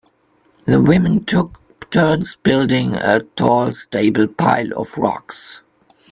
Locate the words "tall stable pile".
3.19-4.73